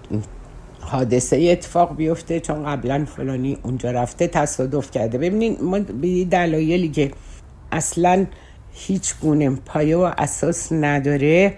[0.89, 5.19] حادثه اتفاق بیفته چون قبلا فلانی اونجا رفته تصادف کرده.
[5.19, 7.11] ببینید ما به دلایلی که
[7.73, 8.27] اصلا
[8.73, 11.55] هیچ گونه پایه و اساس نداره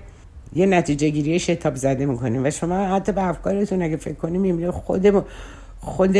[0.54, 4.70] یه نتیجه گیری شتاب زده می‌کنیم و شما حتی به افکارتون اگه فکر کنیم می‌بینید
[4.70, 5.24] خود
[5.80, 6.16] خود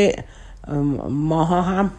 [1.09, 1.91] ماها هم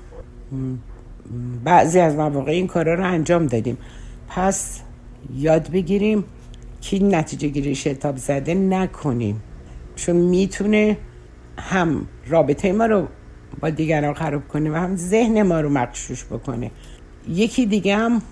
[1.64, 3.78] بعضی از مواقع این کارا رو انجام دادیم.
[4.28, 4.80] پس
[5.36, 6.24] یاد بگیریم
[6.80, 9.42] که نتیجه گیری شتاب زده نکنیم.
[9.96, 10.96] چون می‌تونه
[11.58, 13.08] هم رابطه ما رو
[13.60, 16.70] با دیگران خراب کنه و هم ذهن ما رو مقشوش بکنه
[17.28, 18.22] یکی دیگه هم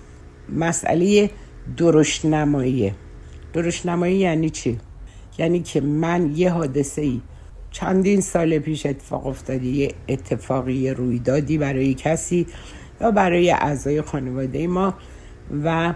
[0.49, 1.29] مسئله
[1.77, 2.95] درشت نماییه
[3.53, 4.79] درشت نمایی یعنی چی؟
[5.37, 7.21] یعنی که من یه حادثه ای
[7.71, 12.47] چندین سال پیش اتفاق افتادی یه اتفاقی رویدادی برای کسی
[13.01, 14.93] یا برای اعضای خانواده ما
[15.63, 15.93] و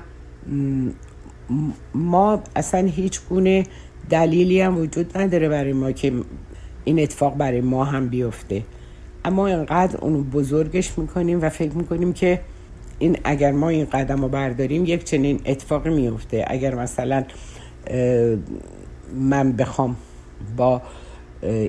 [1.93, 3.63] ما اصلا هیچ گونه
[4.09, 6.13] دلیلی هم وجود نداره برای ما که
[6.83, 8.63] این اتفاق برای ما هم بیفته.
[9.25, 12.41] اما اینقدر اونو بزرگش می‌کنیم و فکر می‌کنیم که
[12.99, 17.23] این اگر ما این قدم رو برداریم یک چنین اتفاقی میفته اگر مثلا
[19.15, 19.95] من بخوام
[20.57, 20.81] با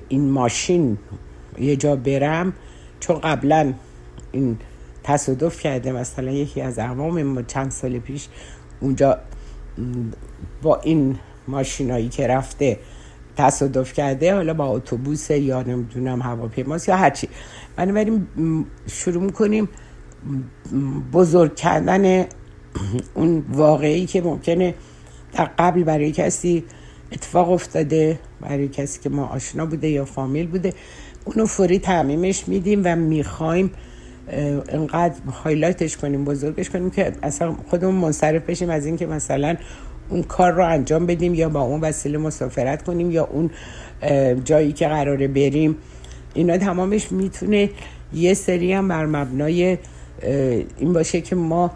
[0.09, 0.99] این ماشین
[1.59, 2.53] یه جا برم
[3.01, 3.73] چون قبلا
[4.33, 4.59] این
[5.03, 8.29] تصادف کرده مثلا یکی از اقوام ما چند سال پیش
[8.81, 9.19] اونجا
[10.63, 12.79] با این ماشینایی که رفته
[13.37, 17.29] تصادف کرده حالا با اتوبوس یا نمی‌دونم هواپیماست یا هرچی
[17.77, 18.27] بنابراین
[18.87, 19.69] شروع می‌کنیم
[21.13, 22.27] بزرگ کردن
[23.15, 24.75] اون واقعی که ممکنه
[25.33, 26.65] در قبل برای کسی
[27.13, 30.73] اتفاق افتاده برای کسی که ما آشنا بوده یا فامیل بوده
[31.25, 33.71] اونو فوری تعمیمش میدیم و می‌خوایم
[34.69, 39.57] انقدر هایلایتش کنیم بزرگش کنیم که اصلا خودمون منصرف بشیم از اینکه مثلا
[40.09, 43.51] اون کار رو انجام بدیم یا با اون وسیله مسافرت کنیم یا اون
[44.45, 45.77] جایی که قراره بریم.
[46.35, 47.71] اینا تمامش می‌تونه
[48.15, 49.79] یه سری هم بر مبنای
[50.79, 51.71] این باشه که ما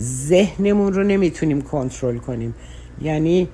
[0.00, 2.54] ذهنمون رو نمی‌تونیم کنترل کنیم.
[3.02, 3.48] یعنی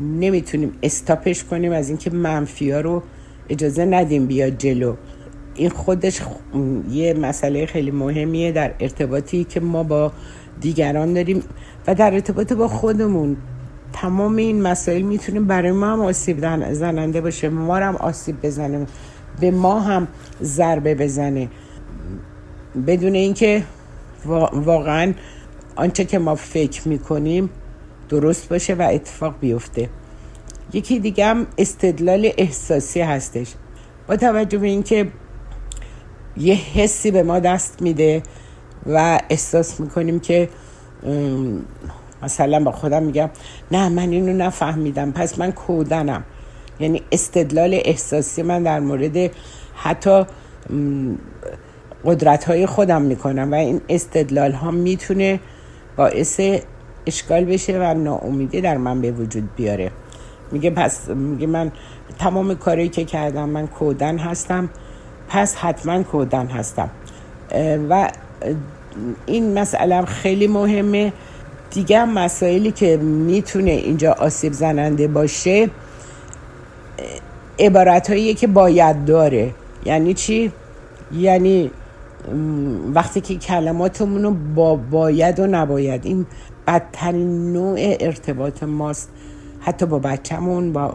[0.00, 3.02] نمی‌تونیم استاپش کنیم از اینکه منفی ها رو
[3.48, 4.94] اجازه ندیم بیاد جلو.
[5.54, 6.20] این خودش
[6.90, 10.12] یه مسئله خیلی مهمیه در ارتباطی که ما با
[10.60, 11.42] دیگران داریم.
[11.90, 13.36] و در ارتباط با خودمون.
[13.92, 17.48] تمام این مسائل می‌تونیم برای ما هم آسیب زننده باشه.
[17.48, 18.86] ما هم آسیب بزنه.
[19.40, 20.08] به ما هم
[20.42, 21.48] ضربه بزنه.
[22.86, 23.62] بدون اینکه
[24.52, 25.14] واقعا
[25.76, 27.50] آنچه که ما فکر می‌کنیم
[28.08, 29.88] درست باشه و اتفاق بیفته.
[30.72, 33.54] یکی دیگه هم استدلال احساسی هستش.
[34.08, 35.08] با توجه به اینکه
[36.36, 38.22] یه حسی به ما دست میده
[38.86, 40.48] و احساس می‌کنیم که
[42.22, 43.30] مثلا با خودم میگم
[43.70, 46.24] نه من اینو نفهمیدم پس من کودنم.
[46.80, 49.30] یعنی استدلال احساسی من در مورد
[49.74, 50.24] حتی
[52.04, 55.40] قدرت های خودم می‌کنم و این استدلال ها می‌تونه
[55.96, 56.40] باعث
[57.06, 59.90] اشکال بشه و ناامیدی در من به وجود بیاره.
[60.52, 61.72] میگه پس میگه من
[62.18, 64.70] تمام کاری که کردم من کودن هستم
[65.28, 66.90] پس حتما کودن هستم.
[67.88, 68.10] و
[69.26, 71.12] این مسئله خیلی مهمه.
[71.70, 75.70] دیگه مسائلی که می‌تونه اینجا آسیب زننده باشه
[77.58, 79.54] عبارت هایی که باید داره.
[79.84, 80.52] یعنی چی؟
[81.12, 81.70] یعنی
[82.94, 86.26] وقتی که کلماتمون رو با باید و نباید این
[86.66, 89.10] بدترین نوع ارتباط ماست.
[89.60, 90.94] حتی با بچهمون با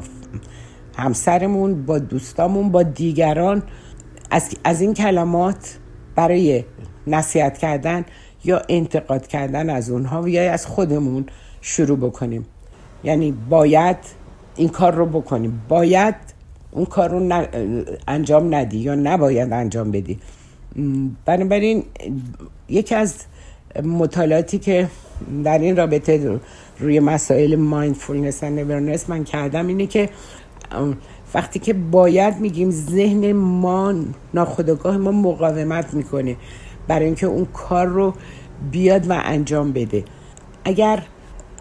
[0.97, 3.63] همسرمون با دوستامون با دیگران.
[4.31, 5.77] از, از این کلمات
[6.15, 6.63] برای
[7.07, 8.05] نصیحت کردن
[8.43, 11.25] یا انتقاد کردن از اونها یا از خودمون
[11.61, 12.45] شروع بکنیم.
[13.03, 13.97] یعنی باید
[14.55, 15.61] این کار رو بکنیم.
[15.67, 16.15] باید
[16.71, 17.45] اون کار رو
[18.07, 20.19] انجام ندی یا نباید انجام بدی.
[21.25, 21.83] بنابراین
[22.69, 23.15] یکی از
[23.83, 24.87] مطالعاتی که
[25.43, 26.39] در این رابطه
[26.79, 30.09] روی مسائل مایندفولنس و نورنس من کردم اینه که
[31.33, 33.93] وقتی که باید میگیم ذهن ما
[34.33, 36.35] ناخودآگاه ما مقاومت می‌کنه.
[36.87, 38.13] برای اینکه اون کار رو
[38.71, 40.03] بیاد و انجام بده.
[40.65, 41.03] اگر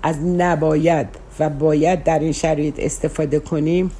[0.02, 1.06] از نباید
[1.38, 3.90] و باید در این شرایط استفاده کنیم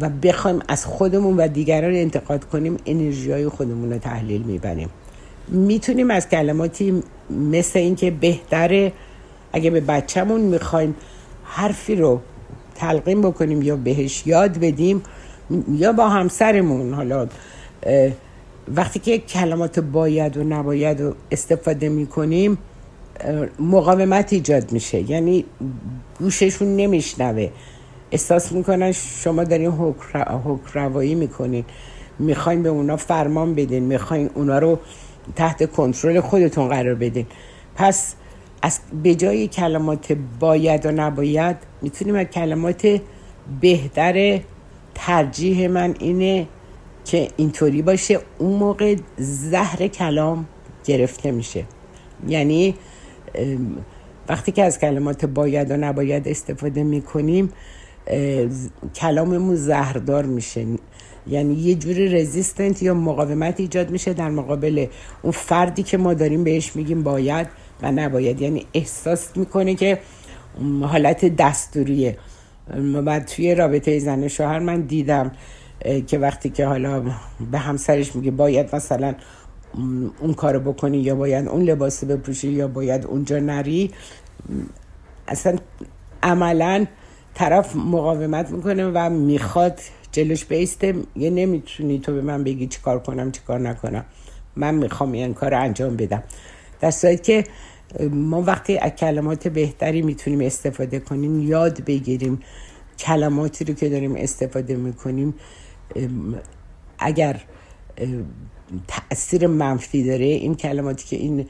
[0.00, 4.88] و بخوایم از خودمون و دیگران انتقاد کنیم انرژی های خودمون رو تحلیل می‌بریم.
[5.48, 8.92] می‌تونیم از کلماتی مثل اینکه بهتره
[9.52, 10.94] اگه به بچهمون می‌خوایم
[11.44, 12.20] حرفی رو
[12.74, 15.02] تلقیم بکنیم یا بهش یاد بدیم
[15.72, 17.28] یا با همسرمون حالا
[18.68, 22.58] وقتی که کلمات باید و نباید و استفاده می‌کنیم
[23.58, 25.10] مقاومت ایجاد میشه.
[25.10, 25.44] یعنی
[26.18, 27.50] گوششون نمیشنوه.
[28.10, 31.64] احساس می‌کنن شما دارین حکر روایی می‌کنین.
[32.18, 33.82] می‌خواین به اونا فرمان بدین.
[33.82, 34.78] می‌خواین اونا رو
[35.36, 37.26] تحت کنترل خودتون قرار بدین.
[37.76, 38.14] پس
[38.62, 43.00] از به جای کلمات باید و نباید می‌تونیم از کلمات
[43.60, 44.40] بهتر
[44.94, 46.46] ترجیح من اینه
[47.04, 50.46] که اینطوری باشه اون موقع زهر کلام
[50.84, 51.64] گرفته میشه.
[52.28, 52.74] یعنی
[54.28, 57.52] وقتی که از کلمات باید و نباید استفاده می‌کنیم
[58.94, 60.66] کلاممون زهردار میشه.
[61.26, 64.86] یعنی یه جوری رزیستنت یا مقاومت ایجاد میشه در مقابل
[65.22, 67.46] اون فردی که ما داریم بهش میگیم باید
[67.82, 68.40] و نباید.
[68.40, 69.98] یعنی احساس می‌کنه که
[70.82, 72.18] حالت دستوریه.
[73.04, 75.32] بعد توی رابطه زن شوهر من دیدم
[76.06, 77.02] که وقتی که حالا
[77.50, 79.14] به همسرش میگه باید مثلا
[80.20, 83.90] اون کارو بکنی یا باید اون لباس بپوشی یا باید اونجا نری
[85.28, 85.56] اصلا
[86.22, 86.86] عملا
[87.34, 89.80] طرف مقاومت می‌کنه و می‌خواد
[90.12, 94.04] جلوش بیسته یه نمی‌تونی تو به من بگی چی کار کنم چی کار نکنم.
[94.56, 96.22] من می‌خوام این کار انجام بدم.
[96.80, 97.44] در صورتی که
[98.10, 102.40] ما وقتی از کلمات بهتری می‌تونیم استفاده کنیم یاد بگیریم
[102.98, 105.34] کلماتی رو که داریم استفاده می‌کنیم.
[106.98, 107.40] اگر
[108.88, 111.46] تاثیر منفی داره این کلماتی که این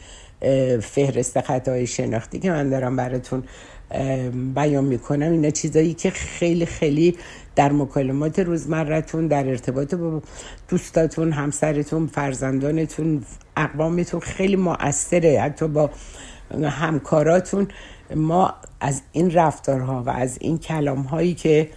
[0.80, 3.42] فهرست خطای شناختی که من دارم براتون
[4.54, 7.16] بیان می‌کنم اینا چیزایی که خیلی خیلی
[7.56, 10.22] در مکالمات روزمرتون در ارتباط با
[10.68, 13.24] دوستاتون همسرتون فرزندانتون
[13.56, 15.40] اقوامتون خیلی مؤثره.
[15.40, 15.90] حتی با
[16.64, 17.68] همکاراتون
[18.16, 21.70] ما از این رفتارها و از این کلام هایی که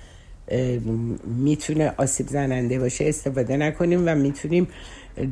[1.26, 4.68] می‌تونه آسیب زننده باشه استفاده نکنیم و می‌تونیم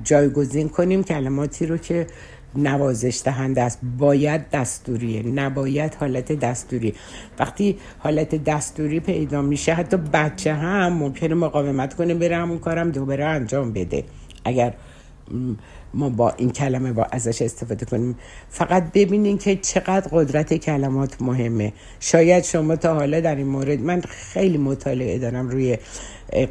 [0.03, 2.07] جایگزین کنیم کلماتی رو که
[2.55, 3.79] نوازش دهنده است.
[3.97, 6.93] باید دستوریه نباید حالت دستوری.
[7.39, 13.25] وقتی حالت دستوری پیدا میشه حتی بچه هم ممکنه مقاومت کنه بره همون کارم دوباره
[13.25, 14.03] انجام بده.
[14.45, 14.73] اگر
[15.93, 18.15] ما با این کلمه با ازش استفاده کنیم.
[18.49, 21.73] فقط ببینین که چقدر قدرت کلمات مهمه.
[21.99, 25.77] شاید شما تا حالا در این مورد من خیلی مطالعه دارم روی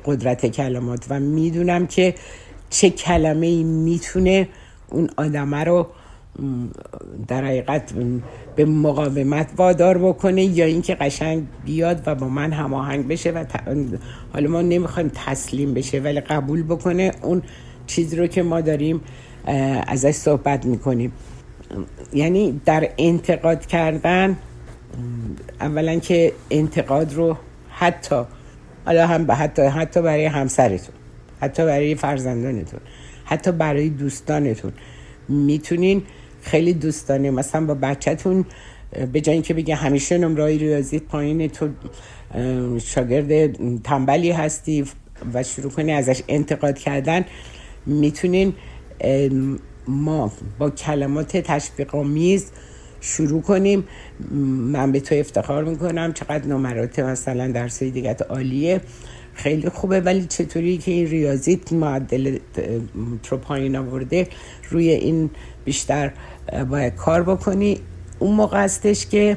[0.04, 2.14] قدرت کلمات و می‌دونم که
[2.70, 4.48] چه کلمه ای می‌تونه
[4.88, 5.86] اون آدمه رو
[7.28, 7.92] در حقیقت
[8.56, 13.44] به مقاومت وادار بکنه یا اینکه قشنگ بیاد و با من هماهنگ بشه و
[14.32, 17.42] حالا ما نمی‌خوایم تسلیم بشه ولی قبول بکنه اون
[17.86, 19.00] چیزی رو که ما داریم
[19.86, 21.12] ازش صحبت می‌کنیم.
[22.12, 24.36] یعنی در انتقاد کردن
[25.60, 27.36] اولا که انتقاد رو
[27.70, 28.22] حتی
[28.86, 30.94] حالا هم حتی حتی برای همسرتون
[31.40, 32.80] حتی برای فرزندانتون
[33.24, 34.72] حتی برای دوستانتون.
[35.28, 36.02] می‌تونین
[36.42, 38.44] خیلی دوستانه مثلا با بچهتون
[39.12, 41.68] به جای اینکه بگه همیشه نمره ریاضی پایین تو
[42.78, 44.84] شاگرد تنبلی هستی
[45.34, 47.24] و شروع کنی ازش انتقاد کردن
[47.86, 48.54] می‌تونین
[49.88, 52.50] ما با کلمات تشویق آمیز
[53.00, 53.84] شروع کنیم.
[54.72, 56.12] من به تو افتخار می‌کنم.
[56.12, 58.80] چقدر نمرات مثلا درسای دیگه عالیه.
[59.34, 60.00] خیلی خوبه.
[60.00, 62.38] ولی چطوری که این ریاضیت معدل
[63.22, 64.28] تو پایین آورده
[64.70, 65.30] روی این
[65.64, 66.12] بیشتر
[66.70, 67.80] باید کار بکنی.
[68.18, 69.36] اون موقع هستش که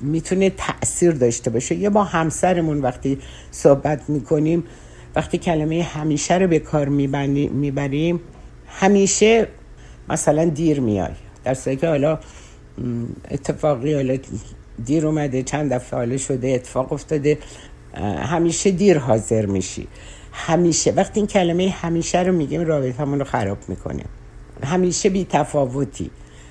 [0.00, 1.74] می‌تونه تاثیر داشته باشه.
[1.74, 3.18] یا با همسرمون وقتی
[3.50, 4.64] صحبت می‌کنیم
[5.16, 8.20] وقتی کلمه همیشه رو به کار می‌بریم
[8.66, 9.48] همیشه
[10.08, 11.12] مثلا دیر میای.
[11.44, 12.18] در که حالا
[13.30, 14.16] اتفاقی حالا
[14.84, 17.38] دیر اومده چند دفعه حالا شده اتفاق افتاده
[18.22, 19.88] همیشه دیر حاضر میشی.
[20.32, 20.92] همیشه.
[20.92, 24.04] وقتی این کلمه همیشه رو میگیم رابطمون رو خراب می‌کنه.
[24.64, 26.10] همیشه بی تفاوتی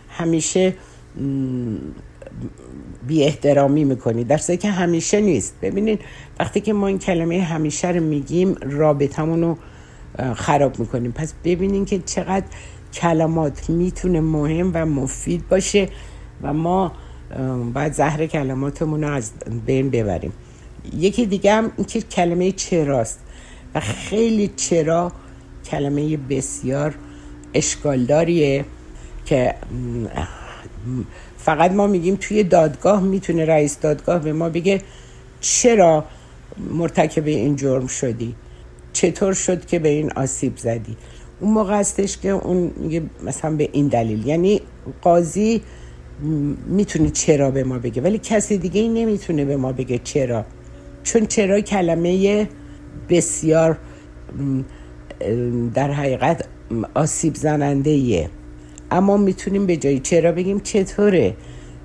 [0.09, 0.73] همیشه
[3.07, 4.23] بی احترامی می‌کنی.
[4.23, 5.55] در که همیشه نیست.
[5.61, 5.99] ببینین
[6.39, 9.57] وقتی که ما این کلمه همیشه رو میگیم رابطمون رو
[10.33, 11.11] خراب می‌کنیم.
[11.11, 12.45] پس ببینین که چقدر
[12.93, 15.89] کلمات می‌تونه مهم و مفید باشه
[16.41, 16.91] و ما
[17.73, 19.31] باید زهر کلماتمون رو از
[19.65, 20.33] بین ببریم.
[20.97, 23.19] یکی دیگه هم این که کلمه چراست
[23.75, 25.11] و خیلی چرا
[25.65, 26.95] کلمه بسیار
[27.53, 28.65] اشکالداریه
[29.25, 29.55] که
[31.45, 34.81] فقط ما میگیم توی دادگاه می‌تونه رئیس دادگاه به ما بگه
[35.41, 36.05] چرا
[36.57, 38.35] مرتکب این جرم شدی؟
[38.93, 40.97] چطور شد که به این آسیب زدی؟
[41.39, 44.27] اون موقع هستش که اون میگه مثلا به این دلیل.
[44.27, 44.61] یعنی
[45.01, 45.61] قاضی
[46.67, 50.45] می‌تونه چرا به ما بگه ولی کسی دیگه نمی‌تونه به ما بگه چرا.
[51.03, 52.47] چون چرا کلمه
[53.09, 53.77] بسیار
[55.73, 56.45] در حقیقت
[56.93, 58.29] آسیب زننده
[58.91, 61.35] اما می‌تونیم به جایی چرا بگیم چطوره؟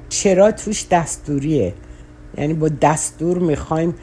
[0.09, 1.75] چرا توش دستوریه؟
[2.39, 3.95] یعنی با دستور می‌خوایم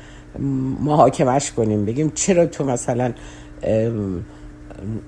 [0.80, 1.86] محاکمش کنیم.
[1.86, 3.14] بگیم چرا تو مثلا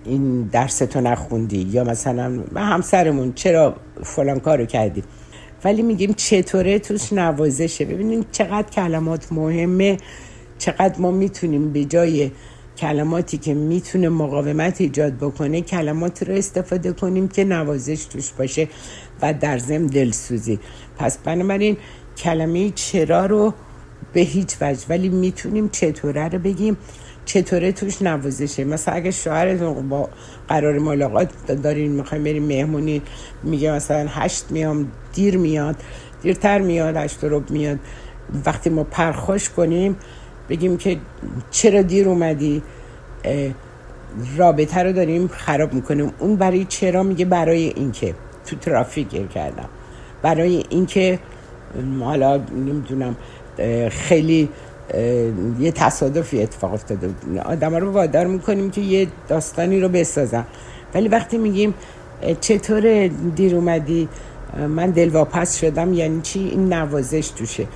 [0.05, 5.03] این درس تو نخوندی؟ یا مثلا همسرمون چرا فلان کارو کردی؟
[5.63, 7.85] ولی میگیم چطوره؟ توش نوازشه.
[7.85, 9.97] ببینیم چقدر کلمات مهمه
[10.57, 12.31] چقدر ما می‌تونیم به جای
[12.77, 18.67] کلماتی که می‌تونه مقاومت ایجاد بکنه کلمات رو استفاده کنیم که نوازش توش باشه
[19.21, 20.59] و در ضمن دلسوزی.
[20.97, 21.77] پس بنابراین
[22.17, 23.53] کلمه چرا رو
[24.13, 26.77] به هیچ وجه ولی می‌تونیم چطوره رو بگیم؟
[27.25, 30.09] چطوره توش نوازشه؟ مثلا اگه شوهرتون با
[30.47, 31.29] قرار ملاقات
[31.63, 33.01] دارین می‌خوایم بریم مهمونی
[33.43, 35.75] میگه مثلا هشت میام دیر میاد
[36.21, 37.79] دیرتر میاد هشت رو میاد.
[38.45, 39.95] وقتی ما پرخوش کنیم
[40.49, 40.97] بگیم که
[41.51, 42.61] چرا دیر اومدی؟
[44.37, 46.13] رابطه رو داریم خراب می‌کنیم.
[46.19, 48.15] اون برای چرا میگه؟ برای اینکه
[48.45, 49.69] تو ترافیک گیر کردم.
[50.21, 51.19] برای اینکه
[51.99, 53.15] حالا نمی‌دونم
[53.89, 54.49] خیلی
[55.59, 57.09] یه تصادفی اتفاق افتاده
[57.45, 60.45] آدم رو وادار می‌کنیم که یه داستانی رو بسازن.
[60.93, 61.73] ولی وقتی میگیم
[62.41, 64.09] چطور دیر اومدی؟
[64.69, 67.67] من دلواپس شدم یعنی چی؟ این نوازش توشه.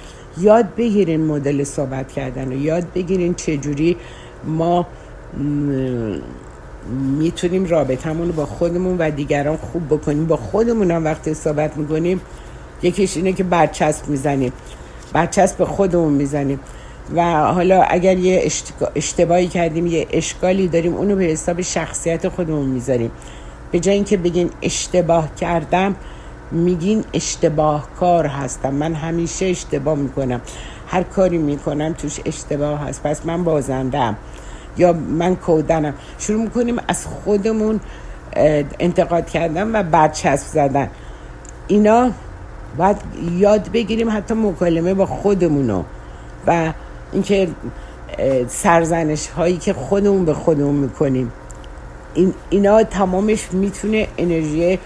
[0.41, 3.97] یاد بگیرین مدل صحبت کردن و یاد بگیرین چجوری
[4.43, 4.87] ما
[7.19, 10.25] می‌تونیم رابطمون رو با خودمون و دیگران خوب بکنیم.
[10.25, 12.21] با خودمون هم وقتی صحبت می‌کنیم
[12.83, 14.53] یکیش اینه که برچسب می‌زنیم.
[15.13, 16.59] برچسب به خودمون می‌زنیم.
[17.15, 17.23] و
[17.53, 18.51] حالا اگر یه
[18.95, 23.11] اشتباهی کردیم یه اشکالی داریم اونو به حساب شخصیت خودمون می‌ذاریم.
[23.71, 25.95] به جای اینکه بگین اشتباه کردم
[26.51, 28.73] میگین اشتباه کار هستم.
[28.73, 30.41] من همیشه اشتباه می‌کنم.
[30.87, 33.03] هر کاری می‌کنم توش اشتباه هست.
[33.03, 34.15] پس من بازندم
[34.77, 35.93] یا من کودنم.
[36.19, 37.79] شروع می‌کنیم از خودمون
[38.79, 40.89] انتقاد کردن و برچسب زدن.
[41.67, 42.11] اینا
[42.77, 42.97] باید
[43.37, 45.83] یاد بگیریم حتی مکالمه با خودمونو
[46.47, 46.73] و
[47.11, 47.47] اینکه
[48.47, 51.31] سرزنش هایی که خودمون به خودمون می‌کنیم.
[52.13, 54.79] این اینا تمامش می‌تونه انرژی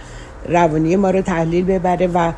[0.49, 2.31] روانی ما رو تحلیل ببره و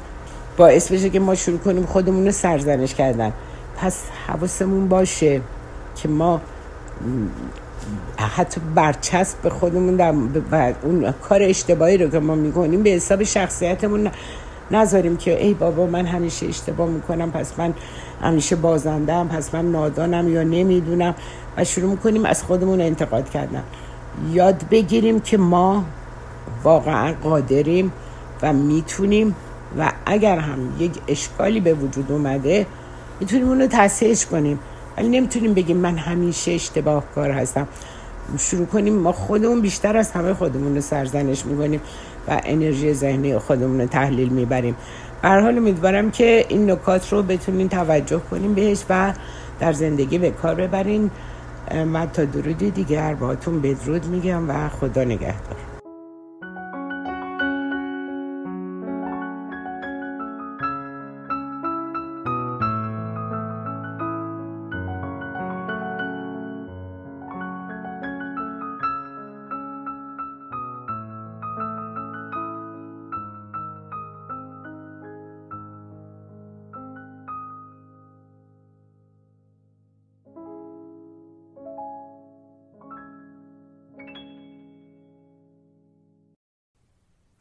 [0.58, 3.34] باعث بشه که ما شروع کنیم خودمون رو سرزنش کردن.
[3.78, 5.42] پس حواسمون باشه
[5.96, 6.42] که ما
[8.18, 10.14] حتی برچسب به خودمون در
[10.84, 14.12] اون کار اشتباهی رو که ما می‌کنیم به حساب شخصیتمون
[14.72, 17.74] نذاریم که ای بابا من همیشه اشتباه می‌کنم پس من
[18.22, 21.16] همیشه بازندم پس من نادانم یا نمی‌دونم
[21.58, 23.64] و شروع می‌کنیم از خودمون انتقاد کردن.
[24.32, 25.84] یاد بگیریم که ما
[26.64, 27.92] واقعا قادریم
[28.42, 29.36] و می‌تونیم
[29.80, 32.66] و اگر هم یک اشکالی به وجود اومده
[33.20, 34.60] می‌تونیم اونو تصحیحش کنیم.
[34.98, 37.68] ولی نمی‌تونیم بگیم من همیشه اشتباه کار هستم.
[38.38, 41.82] شروع کنیم ما خودمون بیشتر از همه خودمون رو سرزنش می‌کنیم
[42.28, 44.76] و انرژی ذهنی خودمون رو تحلیل می‌بریم.
[45.24, 49.14] هر حال امیدوارم که این نکات رو بتونین توجه کنیم بهش و
[49.60, 51.12] در زندگی به کار ببرین.
[51.86, 55.75] من تا درودی دیگر باهاتون بدرود میگم و خدا نگهدار.